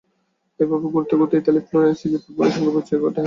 [0.59, 3.19] এভাবে ঘুরতে ঘুরতে ইতালির ফ্লোরেন্সে গিয়ে ফুটবলের সঙ্গে পরিচয় ঘটে হ্যামের।